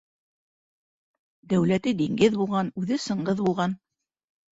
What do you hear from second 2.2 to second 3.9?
булған, үҙе Сыңғыҙ булған.